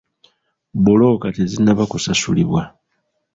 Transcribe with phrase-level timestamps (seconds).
[0.83, 2.61] Bbulooka tezinnaba kusasulibwa.